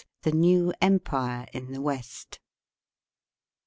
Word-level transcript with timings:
THE 0.23 0.31
NEW 0.31 0.73
EMPIBE 0.81 1.49
IN 1.53 1.73
THE 1.73 1.79
WEST. 1.79 2.39